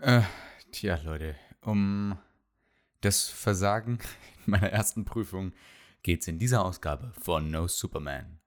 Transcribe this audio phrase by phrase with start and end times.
[0.00, 0.22] Äh,
[0.70, 2.16] tja, Leute, um
[3.00, 3.98] das Versagen
[4.46, 5.52] in meiner ersten Prüfung
[6.02, 8.38] geht's in dieser Ausgabe von No Superman.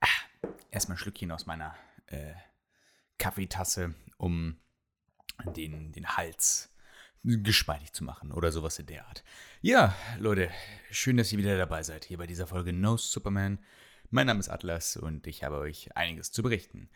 [0.00, 0.06] Ah,
[0.70, 1.74] Erstmal ein Schlückchen aus meiner
[2.06, 2.34] äh,
[3.18, 4.56] Kaffeetasse, um
[5.56, 6.72] den, den Hals
[7.22, 9.24] geschmeidig zu machen oder sowas in der Art.
[9.60, 10.50] Ja, Leute,
[10.90, 13.58] schön, dass ihr wieder dabei seid hier bei dieser Folge No Superman.
[14.10, 16.88] Mein Name ist Atlas und ich habe euch einiges zu berichten.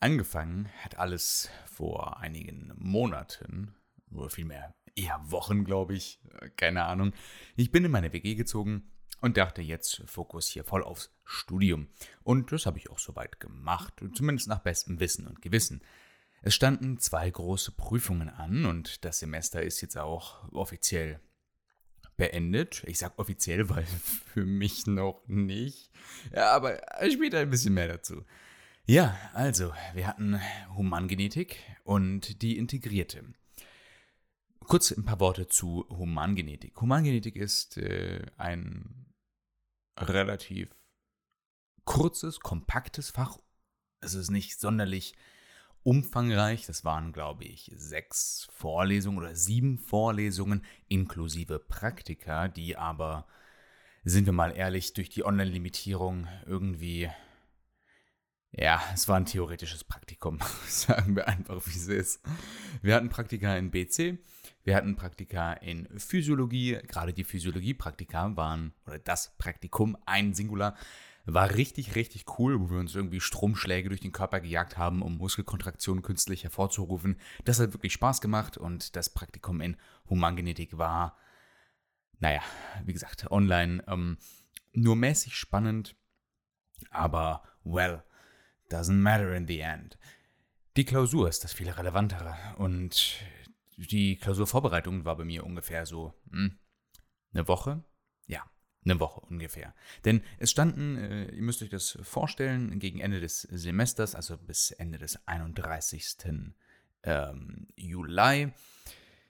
[0.00, 3.74] Angefangen hat alles vor einigen Monaten,
[4.10, 6.20] oder vielmehr eher Wochen, glaube ich,
[6.56, 7.12] keine Ahnung.
[7.56, 8.90] Ich bin in meine WG gezogen
[9.20, 11.88] und dachte jetzt Fokus hier voll aufs Studium.
[12.22, 15.82] Und das habe ich auch soweit gemacht, zumindest nach bestem Wissen und Gewissen.
[16.42, 21.20] Es standen zwei große Prüfungen an und das Semester ist jetzt auch offiziell
[22.16, 22.82] beendet.
[22.86, 25.90] Ich sage offiziell, weil für mich noch nicht.
[26.34, 28.24] Ja, aber später ein bisschen mehr dazu.
[28.84, 30.40] Ja, also, wir hatten
[30.74, 33.22] Humangenetik und die integrierte.
[34.66, 36.80] Kurz ein paar Worte zu Humangenetik.
[36.80, 39.06] Humangenetik ist äh, ein
[39.98, 40.70] relativ
[41.84, 43.38] kurzes, kompaktes Fach.
[44.00, 45.14] Es ist nicht sonderlich
[45.82, 46.66] umfangreich.
[46.66, 53.26] Das waren, glaube ich, sechs Vorlesungen oder sieben Vorlesungen inklusive Praktika, die aber,
[54.04, 57.10] sind wir mal ehrlich, durch die Online-Limitierung irgendwie,
[58.52, 60.38] ja, es war ein theoretisches Praktikum.
[60.66, 62.22] Sagen wir einfach, wie es ist.
[62.82, 64.18] Wir hatten Praktika in BC,
[64.64, 66.78] wir hatten Praktika in Physiologie.
[66.86, 70.76] Gerade die Physiologie-Praktika waren, oder das Praktikum, ein Singular,
[71.24, 75.18] war richtig, richtig cool, wo wir uns irgendwie Stromschläge durch den Körper gejagt haben, um
[75.18, 77.16] Muskelkontraktionen künstlich hervorzurufen.
[77.44, 79.76] Das hat wirklich Spaß gemacht und das Praktikum in
[80.10, 81.16] Humangenetik war,
[82.18, 82.42] naja,
[82.84, 84.18] wie gesagt, online ähm,
[84.72, 85.96] nur mäßig spannend,
[86.90, 88.02] aber well,
[88.72, 89.98] doesn't matter in the end.
[90.76, 93.18] Die Klausur ist das viel relevantere und
[93.76, 96.58] die Klausurvorbereitung war bei mir ungefähr so hm,
[97.32, 97.84] eine Woche.
[98.26, 98.42] Ja,
[98.84, 99.74] eine Woche ungefähr.
[100.04, 104.70] Denn es standen, äh, ihr müsst euch das vorstellen, gegen Ende des Semesters, also bis
[104.70, 106.16] Ende des 31.
[107.04, 108.52] Ähm, Juli,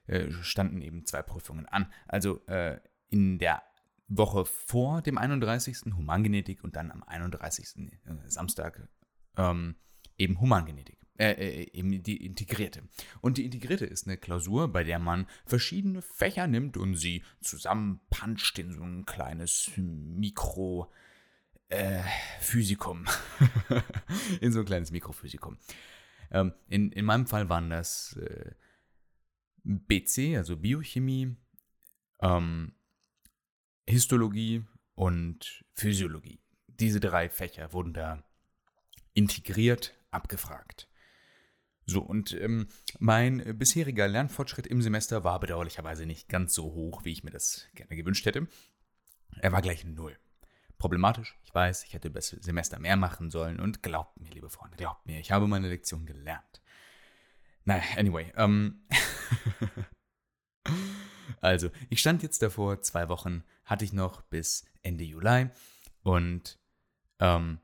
[0.06, 1.92] äh, standen eben zwei Prüfungen an.
[2.06, 3.62] Also äh, in der
[4.09, 5.94] Woche vor dem 31.
[5.97, 7.76] Humangenetik und dann am 31.
[7.76, 7.91] Äh,
[8.26, 8.88] Samstag
[9.37, 9.76] ähm,
[10.19, 12.82] eben Humangenetik äh, äh, eben die integrierte.
[13.20, 18.59] Und die integrierte ist eine Klausur, bei der man verschiedene Fächer nimmt und sie zusammenpanscht
[18.59, 20.91] in so ein kleines Mikro.
[21.69, 22.03] Äh,
[22.41, 23.06] Physikum.
[24.41, 25.59] in so ein kleines Mikrophysikum.
[26.31, 28.50] Ähm, in, in meinem Fall waren das äh,
[29.62, 31.37] BC, also Biochemie,
[32.21, 32.75] ähm,
[33.88, 36.41] Histologie und Physiologie.
[36.66, 38.22] Diese drei Fächer wurden da
[39.14, 40.88] integriert abgefragt.
[41.84, 42.68] So, und ähm,
[42.98, 47.66] mein bisheriger Lernfortschritt im Semester war bedauerlicherweise nicht ganz so hoch, wie ich mir das
[47.74, 48.46] gerne gewünscht hätte.
[49.40, 50.16] Er war gleich null.
[50.78, 54.76] Problematisch, ich weiß, ich hätte das Semester mehr machen sollen und glaubt mir, liebe Freunde,
[54.76, 56.62] glaubt mir, ich habe meine Lektion gelernt.
[57.64, 58.84] Naja, anyway, ähm.
[61.40, 65.50] also, ich stand jetzt davor, zwei Wochen hatte ich noch bis Ende Juli
[66.02, 66.58] und
[67.20, 67.60] ähm,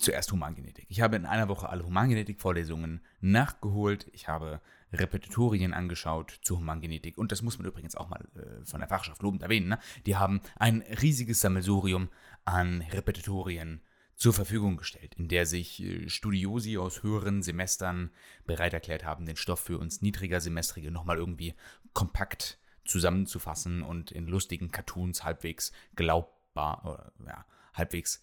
[0.00, 0.86] zuerst Humangenetik.
[0.88, 4.08] Ich habe in einer Woche alle Humangenetik-Vorlesungen nachgeholt.
[4.12, 4.60] Ich habe
[4.92, 7.18] Repetitorien angeschaut zu Humangenetik.
[7.18, 9.68] Und das muss man übrigens auch mal äh, von der Fachschaft lobend erwähnen.
[9.68, 9.78] Ne?
[10.06, 12.08] Die haben ein riesiges Sammelsurium
[12.44, 13.82] an Repetitorien
[14.16, 18.10] zur Verfügung gestellt, in der sich äh, Studiosi aus höheren Semestern
[18.46, 21.54] bereit erklärt haben, den Stoff für uns niedriger Semestrige nochmal irgendwie
[21.92, 27.44] kompakt zusammenzufassen und in lustigen Cartoons halbwegs glaubbar, oder, ja,
[27.74, 28.22] halbwegs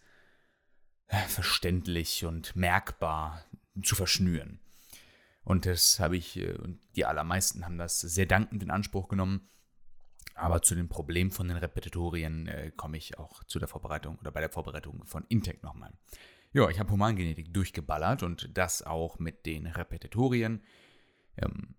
[1.27, 3.43] verständlich und merkbar
[3.83, 4.59] zu verschnüren.
[5.43, 9.47] Und das habe ich, äh, und die allermeisten haben das sehr dankend in Anspruch genommen.
[10.35, 14.31] Aber zu dem Problem von den Repetitorien äh, komme ich auch zu der Vorbereitung oder
[14.31, 15.93] bei der Vorbereitung von Intec nochmal.
[16.53, 20.63] Ja, ich habe Humangenetik durchgeballert und das auch mit den Repetitorien,
[21.37, 21.75] ähm,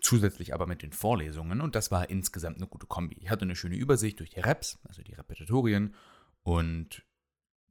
[0.00, 3.16] zusätzlich aber mit den Vorlesungen und das war insgesamt eine gute Kombi.
[3.20, 5.94] Ich hatte eine schöne Übersicht durch die Reps, also die Repetitorien
[6.42, 7.02] und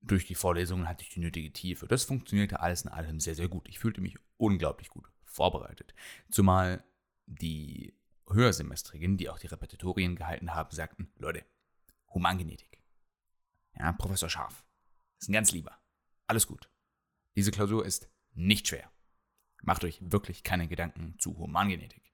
[0.01, 1.87] durch die Vorlesungen hatte ich die nötige Tiefe.
[1.87, 3.67] Das funktionierte alles in allem sehr, sehr gut.
[3.67, 5.93] Ich fühlte mich unglaublich gut vorbereitet.
[6.29, 6.83] Zumal
[7.25, 7.93] die
[8.29, 11.45] Höhersemestrigen, die auch die Repetitorien gehalten haben, sagten, Leute,
[12.13, 12.79] Humangenetik.
[13.77, 14.65] Ja, Professor Scharf.
[15.19, 15.77] Ist ein ganz lieber.
[16.27, 16.69] Alles gut.
[17.35, 18.91] Diese Klausur ist nicht schwer.
[19.61, 22.13] Macht euch wirklich keine Gedanken zu Humangenetik.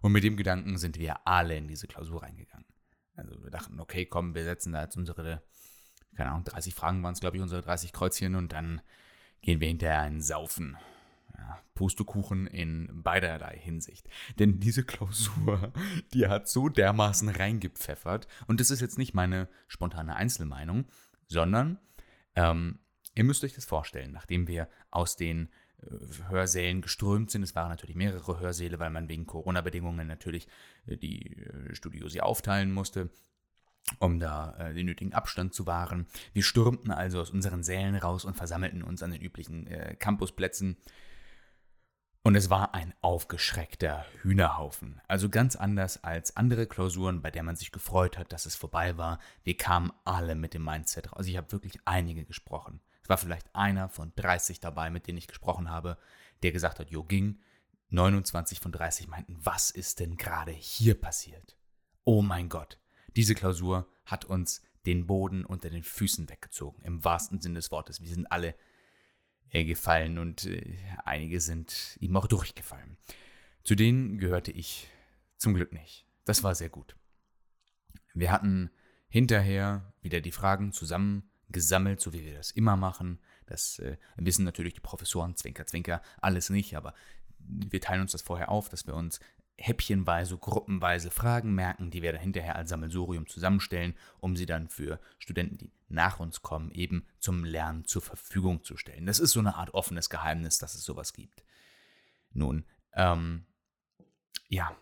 [0.00, 2.66] Und mit dem Gedanken sind wir alle in diese Klausur reingegangen.
[3.14, 5.42] Also wir dachten, okay, komm, wir setzen da jetzt unsere,
[6.16, 8.80] keine Ahnung, 30 Fragen waren es, glaube ich, unsere 30 Kreuzchen und dann
[9.42, 10.76] gehen wir hinterher ein Saufen.
[11.36, 14.08] Ja, Pustekuchen in beiderlei Hinsicht.
[14.38, 15.72] Denn diese Klausur,
[16.12, 18.26] die hat so dermaßen reingepfeffert.
[18.46, 20.86] Und das ist jetzt nicht meine spontane Einzelmeinung,
[21.28, 21.78] sondern
[22.34, 22.80] ähm,
[23.14, 25.48] ihr müsst euch das vorstellen, nachdem wir aus den
[25.78, 27.42] äh, Hörsälen geströmt sind.
[27.42, 30.48] Es waren natürlich mehrere Hörsäle, weil man wegen Corona-Bedingungen natürlich
[30.86, 33.08] äh, die äh, Studios sie aufteilen musste
[33.98, 36.06] um da äh, den nötigen Abstand zu wahren.
[36.32, 40.76] Wir stürmten also aus unseren Sälen raus und versammelten uns an den üblichen äh, Campusplätzen.
[42.22, 45.00] Und es war ein aufgeschreckter Hühnerhaufen.
[45.08, 48.98] Also ganz anders als andere Klausuren, bei der man sich gefreut hat, dass es vorbei
[48.98, 49.18] war.
[49.42, 51.18] Wir kamen alle mit dem Mindset raus.
[51.18, 52.80] Also ich habe wirklich einige gesprochen.
[53.02, 55.96] Es war vielleicht einer von 30 dabei, mit denen ich gesprochen habe,
[56.42, 57.40] der gesagt hat, jo ging.
[57.88, 61.56] 29 von 30 meinten, was ist denn gerade hier passiert?
[62.04, 62.78] Oh mein Gott,
[63.16, 68.00] diese Klausur hat uns den Boden unter den Füßen weggezogen, im wahrsten Sinne des Wortes.
[68.00, 68.54] Wir sind alle
[69.50, 72.96] äh, gefallen und äh, einige sind ihm auch durchgefallen.
[73.62, 74.88] Zu denen gehörte ich
[75.36, 76.06] zum Glück nicht.
[76.24, 76.96] Das war sehr gut.
[78.14, 78.70] Wir hatten
[79.08, 83.18] hinterher wieder die Fragen zusammengesammelt, so wie wir das immer machen.
[83.46, 86.94] Das äh, wissen natürlich die Professoren, Zwinker, Zwinker, alles nicht, aber
[87.38, 89.18] wir teilen uns das vorher auf, dass wir uns
[89.60, 94.98] häppchenweise, gruppenweise Fragen merken, die wir dann hinterher als Sammelsurium zusammenstellen, um sie dann für
[95.18, 99.06] Studenten, die nach uns kommen, eben zum Lernen zur Verfügung zu stellen.
[99.06, 101.44] Das ist so eine Art offenes Geheimnis, dass es sowas gibt.
[102.32, 102.64] Nun,
[102.94, 103.44] ähm,
[104.48, 104.74] ja.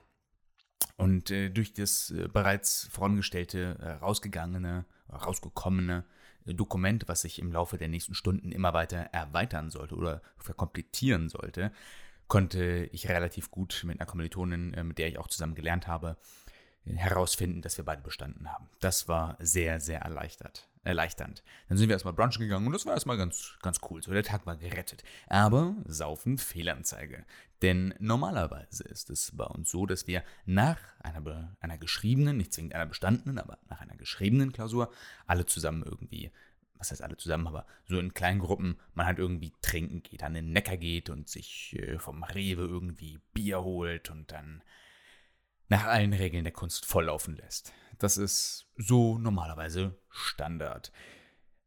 [0.96, 6.04] Und äh, durch das äh, bereits vorangestellte, äh, rausgegangene, rausgekommene
[6.44, 11.28] äh, Dokument, was sich im Laufe der nächsten Stunden immer weiter erweitern sollte oder verkomplizieren
[11.28, 11.72] sollte,
[12.28, 16.16] konnte ich relativ gut mit einer Kommilitonin, äh, mit der ich auch zusammen gelernt habe,
[16.84, 18.68] herausfinden, dass wir beide bestanden haben.
[18.80, 21.42] Das war sehr, sehr erleichtert, erleichternd.
[21.68, 24.02] Dann sind wir erstmal brunchen gegangen und das war erstmal ganz, ganz cool.
[24.02, 25.02] So, der Tag war gerettet.
[25.26, 27.24] Aber Saufen Fehlanzeige.
[27.62, 32.74] Denn normalerweise ist es bei uns so, dass wir nach einer, einer geschriebenen, nicht zwingend
[32.74, 34.90] einer bestandenen, aber nach einer geschriebenen Klausur
[35.26, 36.30] alle zusammen irgendwie
[36.78, 40.34] was heißt alle zusammen, aber so in kleinen Gruppen, man halt irgendwie trinken geht, an
[40.34, 44.62] den Neckar geht und sich äh, vom Rewe irgendwie Bier holt und dann
[45.68, 47.72] nach allen Regeln der Kunst volllaufen lässt.
[47.98, 50.92] Das ist so normalerweise Standard.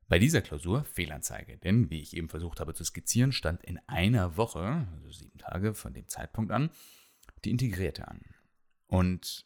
[0.08, 4.36] Bei dieser Klausur Fehlanzeige, denn wie ich eben versucht habe zu skizzieren, stand in einer
[4.38, 6.70] Woche, also sieben Tage von dem Zeitpunkt an,
[7.46, 8.22] die Integrierte an.
[8.88, 9.46] Und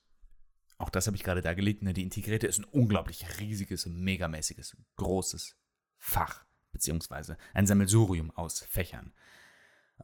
[0.78, 5.56] auch das habe ich gerade dargelegt, ne, die Integrierte ist ein unglaublich riesiges, megamäßiges, großes
[5.98, 9.14] Fach, beziehungsweise ein Sammelsurium aus Fächern.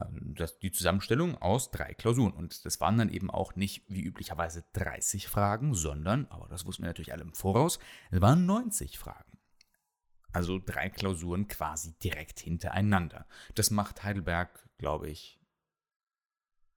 [0.00, 2.32] Ähm, das, die Zusammenstellung aus drei Klausuren.
[2.32, 6.82] Und das waren dann eben auch nicht wie üblicherweise 30 Fragen, sondern, aber das wussten
[6.82, 7.78] wir natürlich alle im Voraus,
[8.10, 9.38] es waren 90 Fragen.
[10.32, 13.26] Also drei Klausuren quasi direkt hintereinander.
[13.54, 15.38] Das macht Heidelberg, glaube ich,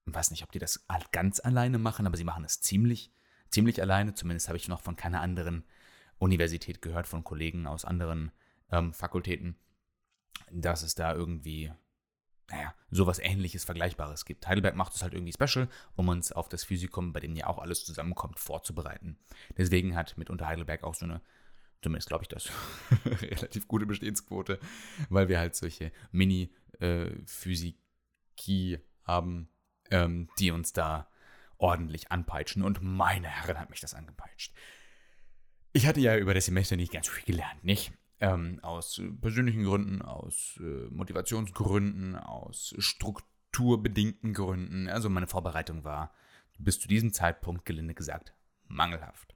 [0.07, 3.11] ich weiß nicht, ob die das ganz alleine machen, aber sie machen es ziemlich
[3.55, 4.13] ziemlich alleine.
[4.13, 5.63] Zumindest habe ich noch von keiner anderen
[6.19, 8.31] Universität gehört, von Kollegen aus anderen
[8.71, 9.55] ähm, Fakultäten,
[10.51, 11.71] dass es da irgendwie,
[12.49, 14.47] naja, sowas ähnliches, Vergleichbares gibt.
[14.47, 17.59] Heidelberg macht es halt irgendwie special, um uns auf das Physikum, bei dem ja auch
[17.59, 19.17] alles zusammenkommt, vorzubereiten.
[19.57, 21.21] Deswegen hat mitunter Heidelberg auch so eine
[21.81, 22.49] Zumindest glaube ich das.
[23.05, 24.59] relativ gute Bestehensquote,
[25.09, 29.49] weil wir halt solche Mini-Physiki äh, haben,
[29.91, 31.07] ähm, die uns da
[31.65, 32.61] ordentlich anpeitschen.
[32.61, 34.53] Und meine Herren hat mich das angepeitscht.
[35.73, 37.91] Ich hatte ja über das Semester nicht ganz viel gelernt, nicht?
[38.19, 44.87] Ähm, aus persönlichen Gründen, aus äh, Motivationsgründen, aus strukturbedingten Gründen.
[44.87, 46.13] Also meine Vorbereitung war
[46.59, 48.33] bis zu diesem Zeitpunkt, gelinde gesagt,
[48.67, 49.35] mangelhaft.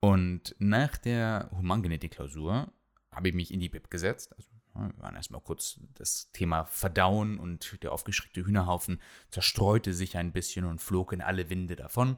[0.00, 2.70] Und nach der Humangenetik-Klausur
[3.10, 7.38] habe ich mich in die BIP gesetzt, also wir waren erstmal kurz das Thema Verdauen
[7.38, 12.16] und der aufgeschreckte Hühnerhaufen zerstreute sich ein bisschen und flog in alle Winde davon.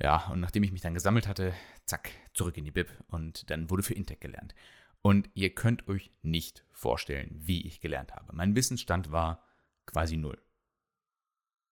[0.00, 1.52] Ja, und nachdem ich mich dann gesammelt hatte,
[1.84, 4.54] zack, zurück in die Bib und dann wurde für Intec gelernt.
[5.02, 8.34] Und ihr könnt euch nicht vorstellen, wie ich gelernt habe.
[8.34, 9.44] Mein Wissensstand war
[9.86, 10.40] quasi null.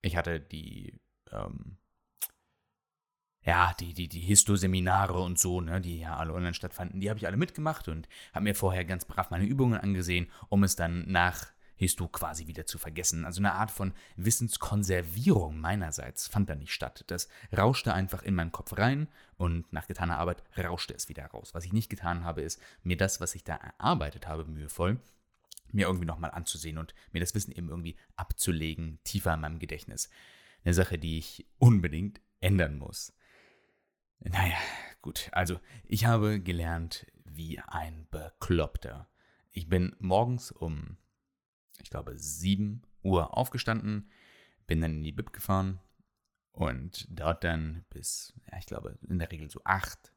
[0.02, 0.98] Ich hatte die
[1.30, 1.78] ähm,
[3.47, 7.19] ja, die, die, die Histo-Seminare und so, ne, die ja alle online stattfanden, die habe
[7.19, 11.09] ich alle mitgemacht und habe mir vorher ganz brav meine Übungen angesehen, um es dann
[11.11, 13.25] nach Histo quasi wieder zu vergessen.
[13.25, 17.05] Also eine Art von Wissenskonservierung meinerseits fand da nicht statt.
[17.07, 21.55] Das rauschte einfach in meinen Kopf rein und nach getaner Arbeit rauschte es wieder raus.
[21.55, 24.99] Was ich nicht getan habe, ist, mir das, was ich da erarbeitet habe, mühevoll,
[25.71, 30.11] mir irgendwie nochmal anzusehen und mir das Wissen eben irgendwie abzulegen, tiefer in meinem Gedächtnis.
[30.65, 33.12] Eine Sache, die ich unbedingt ändern muss.
[34.20, 34.56] Naja,
[35.02, 35.28] gut.
[35.32, 39.08] Also, ich habe gelernt wie ein Bekloppter.
[39.50, 40.96] Ich bin morgens um,
[41.80, 44.11] ich glaube, 7 Uhr aufgestanden,
[44.66, 45.80] bin dann in die Bib gefahren
[46.52, 50.12] und dort dann bis, ja, ich glaube, in der Regel so 8,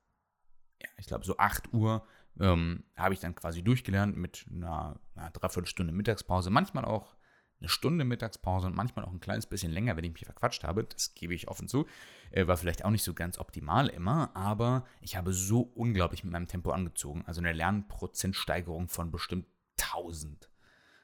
[0.81, 2.05] ja, ich glaube, so 8 Uhr
[2.39, 7.15] ähm, habe ich dann quasi durchgelernt mit einer, einer Dreiviertelstunde Mittagspause, manchmal auch
[7.59, 10.85] eine Stunde Mittagspause und manchmal auch ein kleines bisschen länger, wenn ich mich verquatscht habe.
[10.85, 11.85] Das gebe ich offen zu.
[12.31, 16.31] Äh, war vielleicht auch nicht so ganz optimal immer, aber ich habe so unglaublich mit
[16.31, 17.23] meinem Tempo angezogen.
[17.25, 19.47] Also eine Lernprozentsteigerung von bestimmt
[19.79, 20.49] 1000.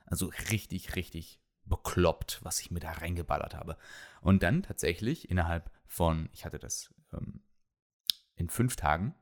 [0.05, 3.77] Also richtig, richtig bekloppt, was ich mir da reingeballert habe.
[4.21, 7.41] Und dann tatsächlich innerhalb von, ich hatte das ähm,
[8.35, 9.15] in fünf Tagen,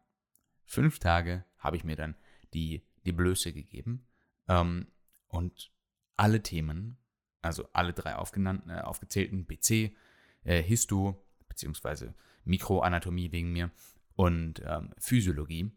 [0.66, 2.16] fünf Tage habe ich mir dann
[2.54, 4.08] die, die Blöße gegeben
[4.48, 4.88] ähm,
[5.28, 5.72] und
[6.16, 6.98] alle Themen
[7.44, 9.96] also alle drei aufgenannten, äh, aufgezählten, BC,
[10.44, 12.14] äh, Histo, beziehungsweise
[12.46, 13.72] Mikroanatomie wegen mir
[14.16, 15.72] und ähm, Physiologie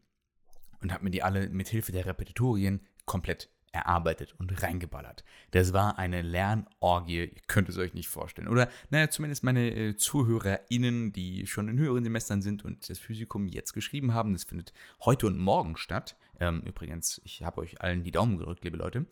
[0.80, 5.22] und habe mir die alle mit Hilfe der Repetitorien komplett erarbeitet und reingeballert.
[5.50, 8.48] Das war eine Lernorgie, ihr könnt es euch nicht vorstellen.
[8.48, 13.48] Oder, naja, zumindest meine äh, ZuhörerInnen, die schon in höheren Semestern sind und das Physikum
[13.48, 14.32] jetzt geschrieben haben.
[14.32, 14.72] Das findet
[15.04, 16.16] heute und morgen statt.
[16.40, 19.06] Ähm, übrigens, ich habe euch allen die Daumen gedrückt, liebe Leute.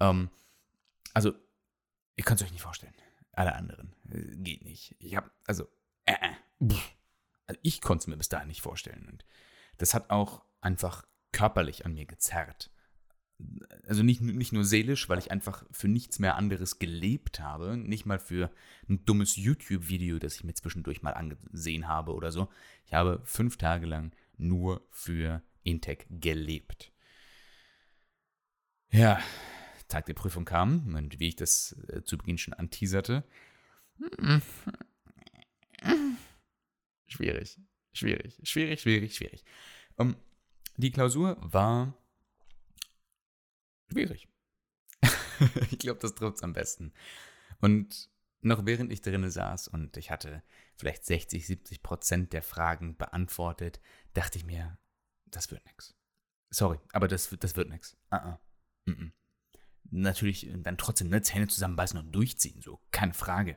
[0.00, 0.28] Ähm,
[1.14, 1.32] also,
[2.18, 2.94] Ihr könnt es euch nicht vorstellen.
[3.32, 3.94] Alle anderen.
[4.10, 4.96] Äh, geht nicht.
[4.98, 5.68] Ich habe, also,
[6.04, 6.74] äh, äh,
[7.46, 9.06] also ich konnte es mir bis dahin nicht vorstellen.
[9.08, 9.24] Und
[9.78, 12.72] das hat auch einfach körperlich an mir gezerrt.
[13.86, 17.76] Also nicht, nicht nur seelisch, weil ich einfach für nichts mehr anderes gelebt habe.
[17.76, 18.50] Nicht mal für
[18.88, 22.48] ein dummes YouTube-Video, das ich mir zwischendurch mal angesehen habe oder so.
[22.84, 26.90] Ich habe fünf Tage lang nur für Intec gelebt.
[28.90, 29.20] Ja,
[29.88, 33.24] Tag der Prüfung kam und wie ich das äh, zu Beginn schon anteaserte.
[37.06, 37.58] Schwierig,
[37.92, 39.44] schwierig, schwierig, schwierig, schwierig.
[39.96, 40.16] Um,
[40.76, 41.94] die Klausur war
[43.90, 44.28] schwierig.
[45.70, 46.92] ich glaube, das trifft es am besten.
[47.60, 50.42] Und noch während ich drinnen saß und ich hatte
[50.76, 53.80] vielleicht 60, 70 Prozent der Fragen beantwortet,
[54.12, 54.78] dachte ich mir,
[55.24, 55.96] das wird nix.
[56.50, 57.96] Sorry, aber das, das wird nix.
[58.12, 58.38] Uh -uh.
[58.84, 59.12] Mm -mm
[59.90, 63.56] natürlich dann trotzdem ne, Zähne zusammenbeißen und durchziehen, so, keine Frage.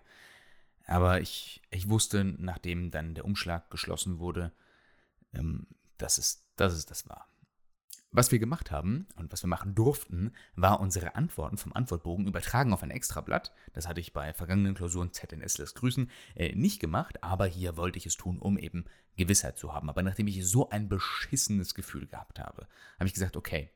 [0.87, 4.51] Aber ich, ich wusste, nachdem dann der Umschlag geschlossen wurde,
[5.33, 7.27] ähm, dass, es, dass es das war.
[8.13, 12.73] Was wir gemacht haben und was wir machen durften, war unsere Antworten vom Antwortbogen übertragen
[12.73, 13.53] auf ein Extrablatt.
[13.71, 17.97] Das hatte ich bei vergangenen Klausuren ZNS lässt grüßen äh, nicht gemacht, aber hier wollte
[17.97, 18.83] ich es tun, um eben
[19.15, 19.89] Gewissheit zu haben.
[19.89, 22.67] Aber nachdem ich so ein beschissenes Gefühl gehabt habe,
[22.99, 23.71] habe ich gesagt, okay,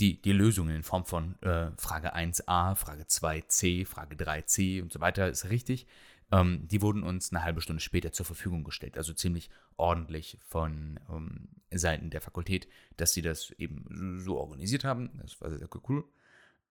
[0.00, 5.00] die, die Lösungen in Form von äh, Frage 1a, Frage 2c, Frage 3c und so
[5.00, 5.86] weiter ist richtig.
[6.32, 10.98] Ähm, die wurden uns eine halbe Stunde später zur Verfügung gestellt, also ziemlich ordentlich von
[11.10, 15.10] ähm, Seiten der Fakultät, dass sie das eben so organisiert haben.
[15.22, 16.04] Das war sehr, cool.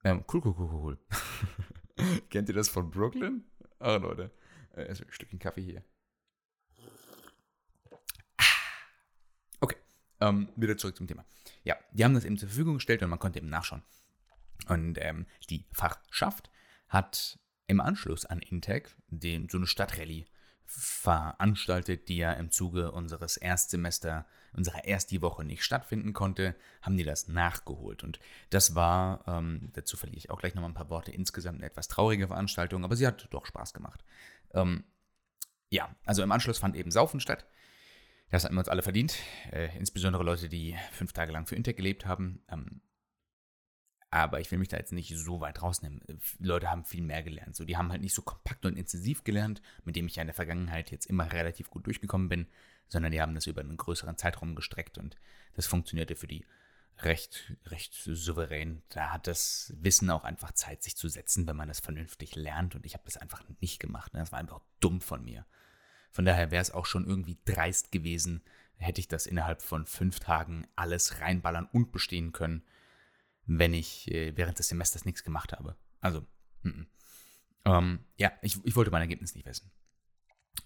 [0.03, 0.97] Ähm, cool, cool, cool, cool.
[2.29, 3.43] Kennt ihr das von Brooklyn?
[3.79, 4.31] Ah, Leute.
[4.75, 5.83] Äh, ein Stückchen Kaffee hier.
[9.61, 9.77] Okay,
[10.23, 11.25] ähm, wieder zurück zum Thema.
[11.63, 13.83] Ja, die haben das eben zur Verfügung gestellt und man konnte eben nachschauen.
[14.67, 16.49] Und ähm, die Fachschaft
[16.87, 20.25] hat im Anschluss an Intec den, so eine Stadtrallye
[20.65, 27.27] veranstaltet, die ja im Zuge unseres Erstsemester, unserer Erstwoche nicht stattfinden konnte, haben die das
[27.27, 28.03] nachgeholt.
[28.03, 31.67] Und das war, ähm, dazu verliere ich auch gleich nochmal ein paar Worte, insgesamt eine
[31.67, 34.03] etwas traurige Veranstaltung, aber sie hat doch Spaß gemacht.
[34.53, 34.83] Ähm,
[35.69, 37.45] ja, also im Anschluss fand eben Saufen statt.
[38.33, 39.19] Das hatten wir uns alle verdient.
[39.51, 42.41] Äh, insbesondere Leute, die fünf Tage lang für Intec gelebt haben.
[42.49, 42.81] Ähm,
[44.09, 46.01] aber ich will mich da jetzt nicht so weit rausnehmen.
[46.07, 47.55] Äh, Leute haben viel mehr gelernt.
[47.55, 50.29] So, die haben halt nicht so kompakt und intensiv gelernt, mit dem ich ja in
[50.29, 52.47] der Vergangenheit jetzt immer relativ gut durchgekommen bin,
[52.87, 55.15] sondern die haben das über einen größeren Zeitraum gestreckt und
[55.53, 56.43] das funktionierte für die
[57.01, 58.81] recht, recht souverän.
[58.89, 62.73] Da hat das Wissen auch einfach Zeit, sich zu setzen, wenn man das vernünftig lernt.
[62.73, 64.11] Und ich habe das einfach nicht gemacht.
[64.15, 64.21] Ne?
[64.21, 65.45] Das war einfach dumm von mir.
[66.13, 68.43] Von daher wäre es auch schon irgendwie dreist gewesen,
[68.77, 72.63] hätte ich das innerhalb von fünf Tagen alles reinballern und bestehen können,
[73.45, 75.75] wenn ich äh, während des Semesters nichts gemacht habe.
[76.01, 76.25] Also,
[76.63, 76.85] m -m.
[77.65, 79.71] Ähm, ja, ich, ich wollte mein Ergebnis nicht wissen.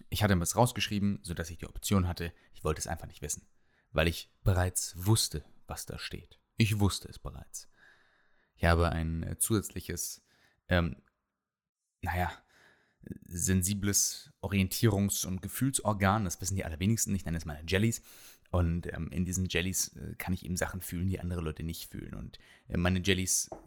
[0.10, 3.48] Ich hatte es rausgeschrieben, sodass ich die Option hatte, ich wollte es einfach nicht wissen,
[3.92, 6.40] weil ich bereits wusste, was da steht.
[6.58, 7.70] Ich wusste es bereits.
[8.56, 10.26] Ich habe ein äh, zusätzliches,
[10.68, 11.02] ähm,
[12.02, 12.32] naja,
[13.28, 18.02] sensibles Orientierungs- und Gefühlsorgan, das wissen die allerwenigsten, ich nenne es mal Jellies.
[18.50, 21.92] Und ähm, in diesen Jellies äh, kann ich eben Sachen fühlen, die andere Leute nicht
[21.92, 22.14] fühlen.
[22.14, 23.58] Und äh, meine Jellies äh,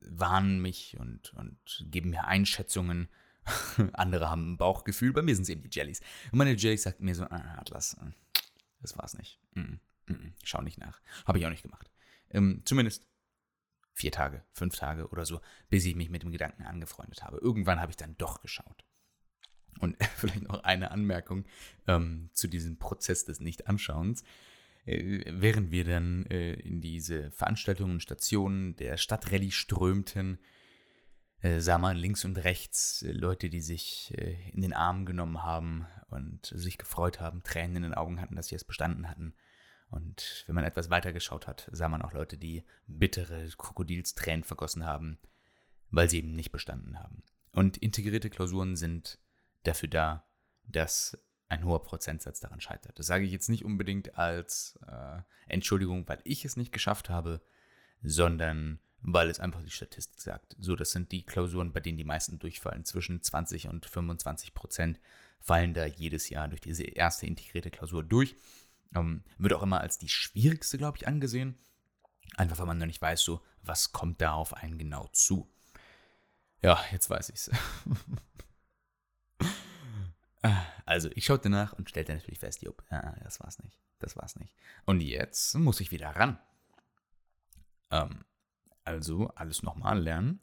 [0.00, 1.58] warnen mich und, und
[1.90, 3.08] geben mir Einschätzungen.
[3.92, 6.00] andere haben ein Bauchgefühl, bei mir sind es eben die Jellies.
[6.32, 8.10] Und meine Jellies sagt mir so, ah, Atlas, äh,
[8.80, 9.38] das war's nicht.
[9.54, 11.00] Mm -mm, mm schau nicht nach.
[11.26, 11.90] Habe ich auch nicht gemacht.
[12.30, 13.06] Ähm, zumindest
[13.92, 17.38] vier Tage, fünf Tage oder so, bis ich mich mit dem Gedanken angefreundet habe.
[17.38, 18.84] Irgendwann habe ich dann doch geschaut.
[19.80, 21.44] Und vielleicht noch eine Anmerkung
[21.86, 24.22] ähm, zu diesem Prozess des Nicht-Anschauens.
[24.86, 30.38] Äh, während wir dann äh, in diese Veranstaltungen und Stationen der Stadtrallye strömten,
[31.42, 35.42] äh, sah man links und rechts äh, Leute, die sich äh, in den Arm genommen
[35.42, 39.34] haben und sich gefreut haben, Tränen in den Augen hatten, dass sie es bestanden hatten.
[39.90, 44.84] Und wenn man etwas weiter geschaut hat, sah man auch Leute, die bittere Krokodilstränen vergossen
[44.84, 45.18] haben,
[45.90, 47.22] weil sie eben nicht bestanden haben.
[47.52, 49.18] Und integrierte Klausuren sind
[49.62, 50.26] dafür da,
[50.64, 52.98] dass ein hoher Prozentsatz daran scheitert.
[52.98, 57.42] Das sage ich jetzt nicht unbedingt als äh, Entschuldigung, weil ich es nicht geschafft habe,
[58.02, 60.56] sondern weil es einfach die Statistik sagt.
[60.58, 62.84] So, das sind die Klausuren, bei denen die meisten durchfallen.
[62.84, 65.00] Zwischen 20 und 25 Prozent
[65.40, 68.36] fallen da jedes Jahr durch diese erste integrierte Klausur durch.
[68.94, 71.58] Ähm, wird auch immer als die schwierigste, glaube ich, angesehen.
[72.36, 75.50] Einfach weil man noch nicht weiß, so, was kommt da auf einen genau zu.
[76.62, 77.50] Ja, jetzt weiß ich's.
[80.86, 83.78] Also, ich schaute nach und stellte natürlich fest, jupp, ja, das war's nicht.
[84.00, 84.54] Das war's nicht.
[84.86, 86.38] Und jetzt muss ich wieder ran.
[87.90, 88.24] Ähm,
[88.84, 90.40] also alles nochmal lernen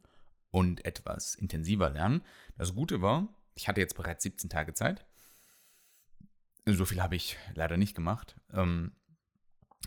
[0.51, 2.23] und etwas intensiver lernen.
[2.57, 5.05] Das Gute war, ich hatte jetzt bereits 17 Tage Zeit.
[6.65, 8.35] So viel habe ich leider nicht gemacht.
[8.51, 8.91] Ähm,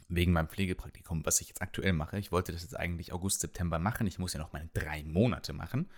[0.08, 2.18] wegen meinem Pflegepraktikum, was ich jetzt aktuell mache.
[2.18, 4.06] Ich wollte das jetzt eigentlich August, September machen.
[4.06, 5.88] Ich muss ja noch meine drei Monate machen.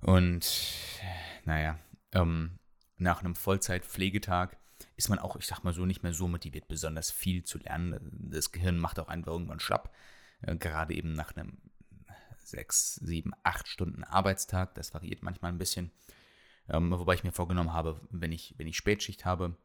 [0.00, 0.46] Und
[1.44, 1.78] naja,
[2.12, 2.58] ähm,
[2.96, 4.58] nach einem Vollzeit-Pflegetag
[4.96, 7.98] ist man auch, ich sag mal so, nicht mehr so motiviert, besonders viel zu lernen.
[8.30, 9.94] Das Gehirn macht auch einfach irgendwann schlapp.
[10.42, 11.58] Äh, gerade eben nach einem
[12.38, 14.74] sechs, sieben, acht Stunden Arbeitstag.
[14.74, 15.90] Das variiert manchmal ein bisschen.
[16.68, 19.56] Ähm, wobei ich mir vorgenommen habe, wenn ich, wenn ich Spätschicht habe,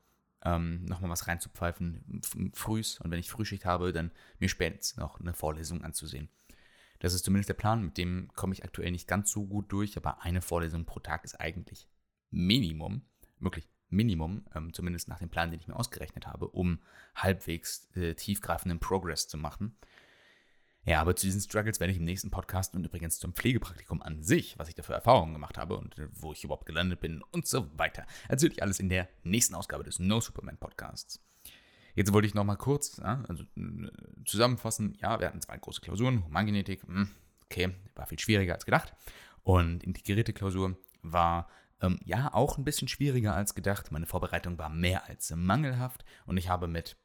[0.43, 2.21] ähm, nochmal was reinzupfeifen,
[2.53, 2.99] frühs.
[2.99, 6.29] Und wenn ich Frühschicht habe, dann mir spätestens noch eine Vorlesung anzusehen.
[6.99, 9.97] Das ist zumindest der Plan, mit dem komme ich aktuell nicht ganz so gut durch,
[9.97, 11.87] aber eine Vorlesung pro Tag ist eigentlich
[12.31, 13.01] Minimum,
[13.39, 16.79] wirklich Minimum, ähm, zumindest nach dem Plan, den ich mir ausgerechnet habe, um
[17.15, 19.77] halbwegs äh, tiefgreifenden Progress zu machen.
[20.85, 24.21] Ja, aber zu diesen Struggles werde ich im nächsten Podcast und übrigens zum Pflegepraktikum an
[24.21, 27.23] sich, was ich da für Erfahrungen gemacht habe und äh, wo ich überhaupt gelandet bin
[27.31, 28.05] und so weiter.
[28.27, 31.23] Erzähle ich alles in der nächsten Ausgabe des No Superman Podcasts.
[31.95, 33.89] Jetzt wollte ich nochmal kurz ja, also, äh,
[34.25, 34.95] zusammenfassen.
[35.01, 36.23] Ja, wir hatten zwei große Klausuren.
[36.25, 37.09] Humangenetik, hm,
[37.45, 38.93] okay, war viel schwieriger als gedacht.
[39.41, 41.49] Und integrierte Klausur war
[41.81, 43.91] ähm, ja, auch ein bisschen schwieriger als gedacht.
[43.91, 46.97] Meine Vorbereitung war mehr als mangelhaft und ich habe mit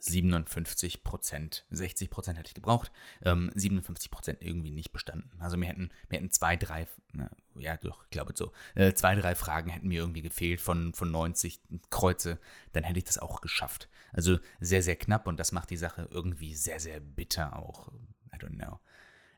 [0.00, 2.90] 57 Prozent, 60 Prozent hätte ich gebraucht,
[3.22, 5.30] ähm, 57 Prozent irgendwie nicht bestanden.
[5.38, 9.14] Also mir hätten, mir hätten zwei, drei, na, ja doch, ich glaube so, äh, zwei,
[9.14, 12.38] drei Fragen hätten mir irgendwie gefehlt von, von 90 Kreuze,
[12.72, 13.88] dann hätte ich das auch geschafft.
[14.12, 17.92] Also sehr, sehr knapp und das macht die Sache irgendwie sehr, sehr bitter auch.
[18.32, 18.80] I don't know.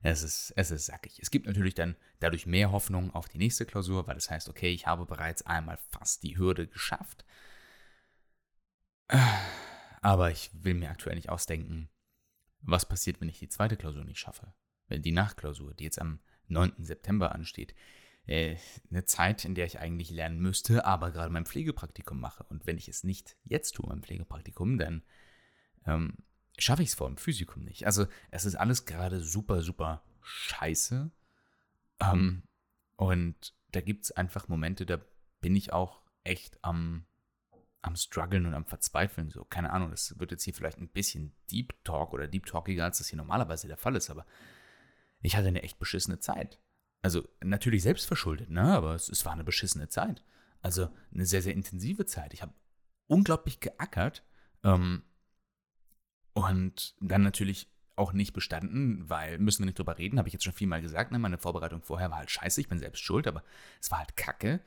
[0.03, 1.21] Es ist, es ist sackig.
[1.21, 4.73] Es gibt natürlich dann dadurch mehr Hoffnung auf die nächste Klausur, weil das heißt, okay,
[4.73, 7.25] ich habe bereits einmal fast die Hürde geschafft.
[10.03, 11.88] Aber ich will mir aktuell nicht ausdenken,
[12.61, 14.53] was passiert, wenn ich die zweite Klausur nicht schaffe.
[14.88, 16.73] Wenn die Nachklausur, die jetzt am 9.
[16.79, 17.75] September ansteht,
[18.27, 18.57] äh,
[18.91, 22.45] eine Zeit, in der ich eigentlich lernen müsste, aber gerade mein Pflegepraktikum mache.
[22.45, 25.03] Und wenn ich es nicht jetzt tue, mein Pflegepraktikum, dann
[25.87, 26.17] ähm,
[26.59, 27.87] schaffe ich es vor dem Physikum nicht.
[27.87, 31.11] Also es ist alles gerade super, super scheiße.
[32.01, 32.43] Ähm,
[32.97, 35.01] und da gibt es einfach Momente, da
[35.41, 37.07] bin ich auch echt am,
[37.81, 39.31] am struggeln und am verzweifeln.
[39.31, 42.85] So, keine Ahnung, das wird jetzt hier vielleicht ein bisschen Deep Talk oder Deep Talkiger,
[42.85, 44.27] als das hier normalerweise der Fall ist, aber
[45.21, 46.61] ich hatte eine echt beschissene Zeit.
[47.01, 48.62] Also natürlich selbst verschuldet, ne?
[48.62, 50.25] aber es, es war eine beschissene Zeit.
[50.61, 52.33] Also eine sehr, sehr intensive Zeit.
[52.35, 52.55] Ich habe
[53.09, 54.25] unglaublich geackert.
[54.62, 55.03] Ähm,
[56.35, 60.45] und dann natürlich auch nicht bestanden, weil, müssen wir nicht drüber reden, habe ich jetzt
[60.45, 61.18] schon vielmal gesagt, ne?
[61.18, 63.42] meine Vorbereitung vorher war halt scheiße, ich bin selbst schuld, aber
[63.81, 64.61] es war halt kacke.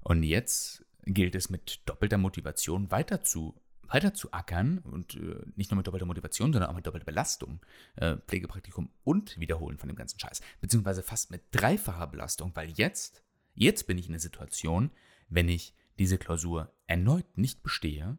[0.00, 5.70] Und jetzt gilt es mit doppelter Motivation weiter zu, weiter zu ackern und äh, nicht
[5.70, 7.60] nur mit doppelter Motivation, sondern auch mit doppelter Belastung.
[7.96, 10.42] Äh, Pflegepraktikum und Wiederholen von dem ganzen Scheiß.
[10.60, 13.22] Beziehungsweise fast mit dreifacher Belastung, weil jetzt,
[13.54, 14.90] jetzt bin ich in der Situation,
[15.28, 18.18] wenn ich diese Klausur erneut nicht bestehe,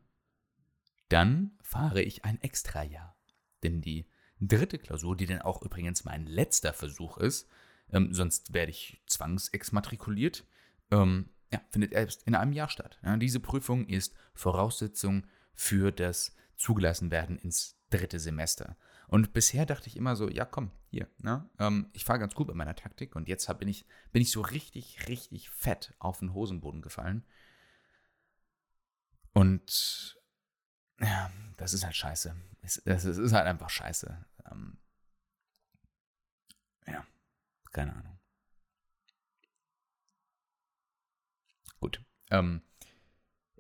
[1.09, 3.15] dann fahre ich ein Extrajahr.
[3.63, 4.07] Denn die
[4.39, 7.49] dritte Klausur, die dann auch übrigens mein letzter Versuch ist,
[7.91, 10.45] ähm, sonst werde ich zwangsexmatrikuliert,
[10.91, 12.99] ähm, ja, findet erst in einem Jahr statt.
[13.03, 18.75] Ja, diese Prüfung ist Voraussetzung für das zugelassen werden ins dritte Semester.
[19.07, 21.49] Und bisher dachte ich immer so, ja komm, hier, ne?
[21.59, 24.31] Ähm, ich fahre ganz gut bei meiner Taktik und jetzt hab, bin, ich, bin ich
[24.31, 27.23] so richtig, richtig fett auf den Hosenboden gefallen.
[29.33, 30.16] Und
[30.99, 32.35] ja, das ist halt scheiße.
[32.61, 34.25] Es, es, es ist halt einfach scheiße.
[34.51, 34.77] Ähm,
[36.85, 37.05] ja,
[37.71, 38.19] keine Ahnung.
[41.79, 42.03] Gut.
[42.31, 42.61] Ähm,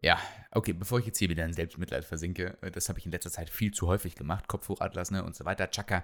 [0.01, 0.19] ja,
[0.51, 3.31] okay, bevor ich jetzt hier wieder in Selbstmitleid versinke, äh, das habe ich in letzter
[3.31, 6.03] Zeit viel zu häufig gemacht, Kopf hoch ne, und so weiter, Chaka.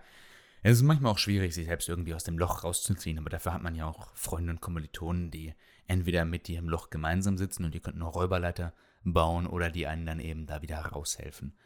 [0.63, 3.61] Es ist manchmal auch schwierig, sich selbst irgendwie aus dem Loch rauszuziehen, aber dafür hat
[3.61, 5.53] man ja auch Freunde und Kommilitonen, die
[5.87, 9.87] entweder mit dir im Loch gemeinsam sitzen und die könnten nur Räuberleiter bauen oder die
[9.87, 11.57] einen dann eben da wieder raushelfen.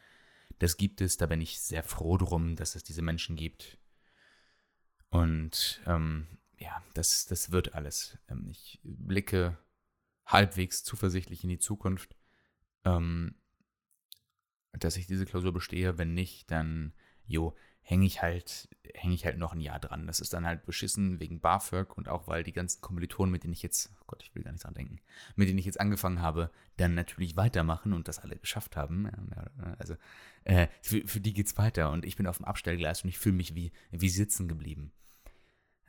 [0.58, 3.78] Das gibt es, da bin ich sehr froh drum, dass es diese Menschen gibt.
[5.10, 6.26] Und ähm,
[6.58, 8.18] ja, das, das wird alles.
[8.28, 9.56] Ähm, ich blicke
[10.26, 12.18] halbwegs zuversichtlich in die Zukunft
[12.84, 13.34] ähm,
[14.72, 15.98] dass ich diese Klausur bestehe.
[15.98, 16.92] Wenn nicht, dann,
[17.26, 17.56] jo,
[17.88, 20.06] hänge ich halt, hänge ich halt noch ein Jahr dran.
[20.06, 23.54] Das ist dann halt beschissen wegen BAföG und auch weil die ganzen Kommilitonen, mit denen
[23.54, 25.00] ich jetzt, oh Gott, ich will gar nicht dran denken,
[25.36, 29.10] mit denen ich jetzt angefangen habe, dann natürlich weitermachen und das alle geschafft haben.
[29.78, 29.96] Also
[30.44, 33.36] äh, für, für die geht's weiter und ich bin auf dem Abstellgleis und ich fühle
[33.36, 34.92] mich wie, wie sitzen geblieben.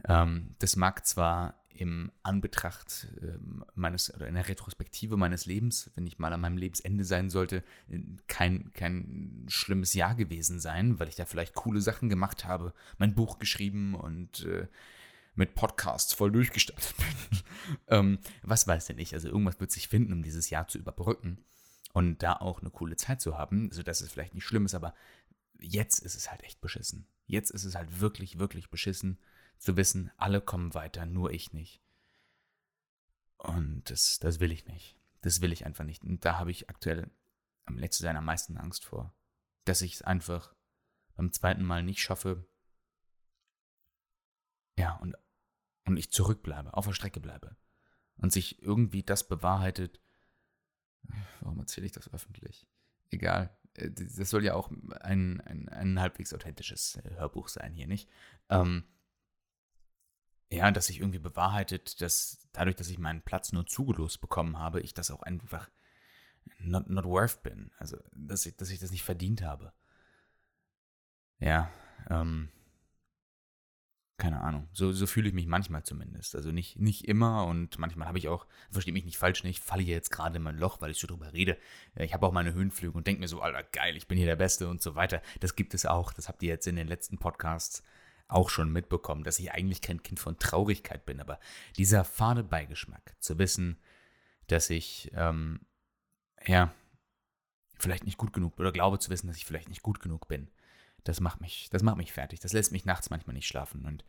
[0.07, 3.38] Ähm, das mag zwar im Anbetracht äh,
[3.73, 7.63] meines oder in der Retrospektive meines Lebens, wenn ich mal an meinem Lebensende sein sollte,
[8.27, 13.15] kein, kein schlimmes Jahr gewesen sein, weil ich da vielleicht coole Sachen gemacht habe, mein
[13.15, 14.67] Buch geschrieben und äh,
[15.35, 17.39] mit Podcasts voll durchgestartet bin.
[17.88, 19.13] ähm, was weiß denn ich?
[19.13, 21.38] Also irgendwas wird sich finden, um dieses Jahr zu überbrücken
[21.93, 24.93] und da auch eine coole Zeit zu haben, sodass es vielleicht nicht schlimm ist, aber
[25.59, 27.07] jetzt ist es halt echt beschissen.
[27.25, 29.17] Jetzt ist es halt wirklich, wirklich beschissen
[29.60, 31.82] zu wissen, alle kommen weiter, nur ich nicht.
[33.38, 34.98] Und das, das will ich nicht.
[35.22, 36.04] Das will ich einfach nicht.
[36.04, 37.10] Und da habe ich aktuell
[37.65, 39.13] am letzten sein am meisten Angst vor.
[39.65, 40.56] Dass ich es einfach
[41.15, 42.45] beim zweiten Mal nicht schaffe.
[44.78, 45.15] Ja, und,
[45.86, 47.56] und ich zurückbleibe, auf der Strecke bleibe.
[48.15, 50.02] Und sich irgendwie das bewahrheitet.
[51.41, 52.67] Warum erzähle ich das öffentlich?
[53.10, 53.58] Egal.
[53.76, 58.10] Äh, das soll ja auch ein, ein, ein halbwegs authentisches Hörbuch sein hier, nicht?
[58.50, 58.86] Ähm,
[60.51, 64.81] ja, dass sich irgendwie bewahrheitet, dass dadurch, dass ich meinen Platz nur zugelost bekommen habe,
[64.81, 65.69] ich das auch einfach
[66.59, 67.71] not, not worth bin.
[67.77, 69.71] Also, dass ich, dass ich das nicht verdient habe.
[71.39, 71.71] Ja,
[72.09, 72.49] ähm,
[74.17, 74.67] keine Ahnung.
[74.73, 76.35] So, so fühle ich mich manchmal zumindest.
[76.35, 79.62] Also nicht, nicht immer und manchmal habe ich auch, verstehe mich nicht falsch, ne, ich
[79.62, 81.57] falle hier jetzt gerade in mein Loch, weil ich so drüber rede.
[81.95, 84.35] Ich habe auch meine Höhenflüge und denke mir so, Alter, geil, ich bin hier der
[84.35, 85.21] Beste und so weiter.
[85.39, 86.12] Das gibt es auch.
[86.12, 87.81] Das habt ihr jetzt in den letzten Podcasts
[88.29, 91.39] auch schon mitbekommen, dass ich eigentlich kein Kind von Traurigkeit bin, aber
[91.77, 93.77] dieser fade Beigeschmack, zu wissen,
[94.47, 95.59] dass ich, ähm,
[96.45, 96.73] ja,
[97.77, 100.49] vielleicht nicht gut genug oder glaube zu wissen, dass ich vielleicht nicht gut genug bin,
[101.03, 102.39] das macht mich, das macht mich fertig.
[102.39, 103.85] Das lässt mich nachts manchmal nicht schlafen.
[103.85, 104.05] Und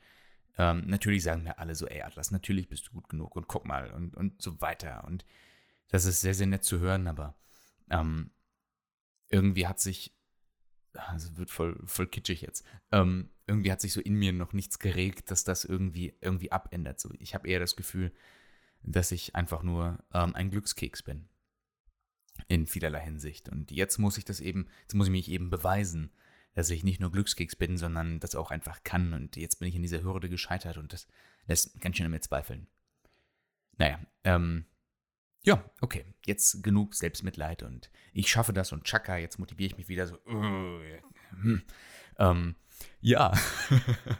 [0.59, 3.66] ähm, natürlich sagen mir alle so, ey Atlas, natürlich bist du gut genug und guck
[3.66, 5.04] mal und, und so weiter.
[5.04, 5.24] Und
[5.88, 7.35] das ist sehr, sehr nett zu hören, aber
[7.90, 8.30] ähm,
[9.28, 10.14] irgendwie hat sich
[10.94, 12.64] also wird voll, voll kitschig jetzt.
[12.92, 17.00] Ähm, irgendwie hat sich so in mir noch nichts geregt, dass das irgendwie, irgendwie abändert.
[17.00, 18.12] So, ich habe eher das Gefühl,
[18.83, 21.29] dass ich einfach nur ähm, ein Glückskeks bin.
[22.48, 23.48] In vielerlei Hinsicht.
[23.48, 26.11] Und jetzt muss ich das eben, jetzt muss ich mich eben beweisen,
[26.55, 29.12] dass ich nicht nur Glückskeks bin, sondern das auch einfach kann.
[29.12, 31.07] Und jetzt bin ich in dieser Hürde gescheitert und das
[31.46, 32.66] lässt ganz schön an mir zweifeln.
[33.76, 34.64] Naja, ähm,
[35.42, 39.88] ja, okay, jetzt genug Selbstmitleid und ich schaffe das und Chaka, jetzt motiviere ich mich
[39.88, 40.16] wieder so.
[40.26, 41.00] Äh,
[41.42, 41.62] hm,
[42.18, 42.55] ähm,
[43.00, 43.33] ja.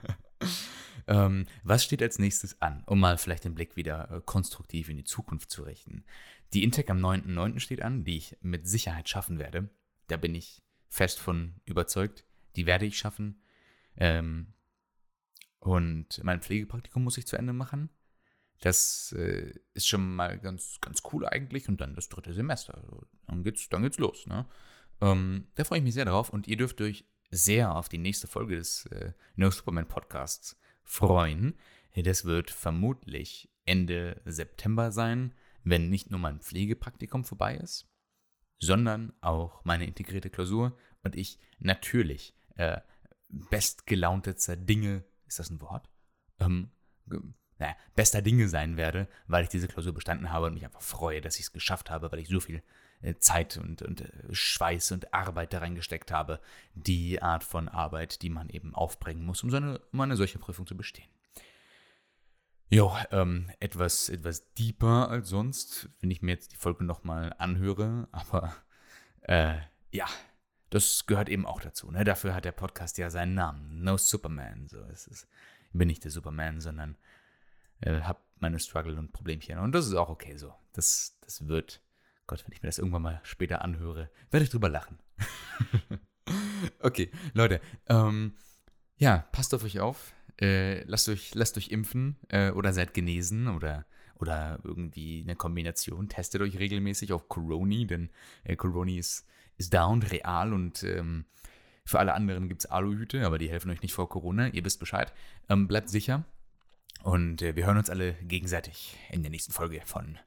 [1.06, 4.96] ähm, was steht als nächstes an, um mal vielleicht den Blick wieder äh, konstruktiv in
[4.96, 6.04] die Zukunft zu richten?
[6.52, 7.61] Die Intec am 9.9.
[7.61, 9.70] steht an, die ich mit Sicherheit schaffen werde.
[10.09, 12.24] Da bin ich fest von überzeugt.
[12.56, 13.42] Die werde ich schaffen.
[13.96, 14.54] Ähm,
[15.61, 17.90] und mein Pflegepraktikum muss ich zu Ende machen.
[18.61, 21.68] Das äh, ist schon mal ganz, ganz cool eigentlich.
[21.68, 22.75] Und dann das dritte Semester.
[22.75, 24.27] Also, dann, geht's, dann geht's los.
[24.27, 24.46] Ne?
[25.01, 26.31] Ähm, da freue ich mich sehr drauf.
[26.31, 31.55] Und ihr dürft euch sehr auf die nächste Folge des äh, No Superman Podcasts freuen.
[31.94, 37.88] Das wird vermutlich Ende September sein, wenn nicht nur mein Pflegepraktikum vorbei ist,
[38.59, 42.81] sondern auch meine integrierte Klausur und ich natürlich äh,
[43.29, 45.88] bestgelauntetster Dinge, ist das ein Wort?
[46.38, 46.70] Ähm,
[47.61, 51.20] naja, bester Dinge sein werde, weil ich diese Klausur bestanden habe und mich einfach freue,
[51.20, 52.62] dass ich es geschafft habe, weil ich so viel
[53.03, 56.40] äh, Zeit und, und äh, Schweiß und Arbeit da reingesteckt habe.
[56.75, 60.38] Die Art von Arbeit, die man eben aufbringen muss, um, so eine, um eine solche
[60.38, 61.09] Prüfung zu bestehen.
[62.70, 68.09] Jo, ähm, etwas, etwas deeper als sonst, wenn ich mir jetzt die Folge nochmal anhöre,
[68.12, 68.55] aber
[69.23, 69.57] äh,
[69.92, 70.07] ja,
[70.70, 71.90] das gehört eben auch dazu.
[71.90, 72.05] Ne?
[72.05, 73.83] Dafür hat der Podcast ja seinen Namen.
[73.83, 74.68] No Superman.
[74.68, 75.29] So, es ist,
[75.73, 76.96] ich bin nicht der Superman, sondern
[77.81, 79.59] äh, habe meine Struggle und Problemchen.
[79.59, 80.55] Und das ist auch okay so.
[80.73, 81.81] Das, das wird,
[82.27, 84.99] Gott, wenn ich mir das irgendwann mal später anhöre, werde ich drüber lachen.
[86.81, 88.35] okay, Leute, ähm,
[88.97, 90.12] ja, passt auf euch auf.
[90.40, 96.09] Äh, lasst, euch, lasst euch impfen äh, oder seid genesen oder, oder irgendwie eine Kombination.
[96.09, 98.11] Testet euch regelmäßig auf Coroni, denn
[98.45, 99.27] äh, Coroni ist,
[99.59, 101.27] ist down, real und ähm,
[101.85, 104.49] für alle anderen gibt es Aluhüte, aber die helfen euch nicht vor Corona.
[104.49, 105.12] Ihr wisst Bescheid.
[105.49, 106.25] Ähm, bleibt sicher.
[107.02, 110.18] Und äh, wir hören uns alle gegenseitig in der nächsten Folge von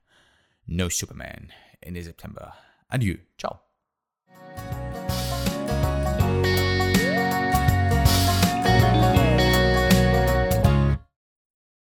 [0.65, 2.55] No Superman Ende September.
[2.87, 3.17] Adieu.
[3.37, 3.59] Ciao.